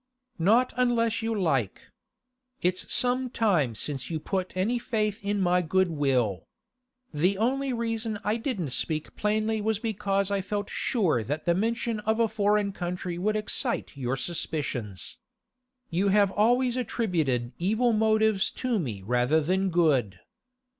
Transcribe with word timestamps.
'Not 0.39 0.73
unless 0.77 1.21
you 1.21 1.39
like. 1.39 1.91
It's 2.59 2.91
some 2.91 3.29
time 3.29 3.75
since 3.75 4.09
you 4.09 4.19
put 4.19 4.51
any 4.55 4.79
faith 4.79 5.23
in 5.23 5.39
my 5.39 5.61
goodwill. 5.61 6.47
The 7.13 7.37
only 7.37 7.71
reason 7.71 8.17
I 8.23 8.37
didn't 8.37 8.71
speak 8.71 9.15
plainly 9.15 9.61
was 9.61 9.77
because 9.77 10.31
I 10.31 10.41
felt 10.41 10.71
sure 10.71 11.23
that 11.25 11.45
the 11.45 11.53
mention 11.53 11.99
of 11.99 12.19
a 12.19 12.27
foreign 12.27 12.71
country 12.71 13.19
would 13.19 13.35
excite 13.35 13.91
your 13.95 14.17
suspicions. 14.17 15.19
You 15.91 16.07
have 16.07 16.31
always 16.31 16.75
attributed 16.77 17.51
evil 17.59 17.93
motives 17.93 18.49
to 18.55 18.79
me 18.79 19.03
rather 19.03 19.39
than 19.39 19.69
good. 19.69 20.17